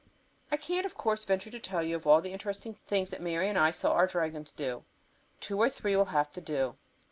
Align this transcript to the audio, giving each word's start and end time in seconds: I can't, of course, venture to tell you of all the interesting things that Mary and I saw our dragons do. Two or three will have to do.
I 0.51 0.57
can't, 0.57 0.83
of 0.87 0.95
course, 0.95 1.25
venture 1.25 1.51
to 1.51 1.59
tell 1.59 1.83
you 1.83 1.95
of 1.95 2.07
all 2.07 2.21
the 2.21 2.33
interesting 2.33 2.73
things 2.73 3.11
that 3.11 3.21
Mary 3.21 3.47
and 3.47 3.55
I 3.55 3.69
saw 3.69 3.91
our 3.91 4.07
dragons 4.07 4.51
do. 4.51 4.83
Two 5.39 5.59
or 5.59 5.69
three 5.69 5.95
will 5.95 6.05
have 6.05 6.31
to 6.31 6.41
do. 6.41 6.75